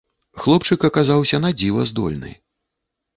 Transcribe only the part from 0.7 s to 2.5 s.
аказаўся надзіва здольны.